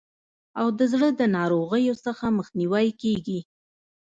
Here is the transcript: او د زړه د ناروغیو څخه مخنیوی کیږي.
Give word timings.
او 0.59 0.67
د 0.77 0.79
زړه 0.93 1.09
د 1.19 1.21
ناروغیو 1.37 1.95
څخه 2.05 2.25
مخنیوی 2.37 2.87
کیږي. 3.01 3.39